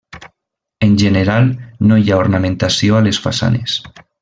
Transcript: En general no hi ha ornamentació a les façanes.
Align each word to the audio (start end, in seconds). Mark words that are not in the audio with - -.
En 0.85 0.95
general 1.01 1.51
no 1.91 1.99
hi 2.05 2.09
ha 2.09 2.17
ornamentació 2.23 2.97
a 2.97 3.05
les 3.11 3.21
façanes. 3.29 3.79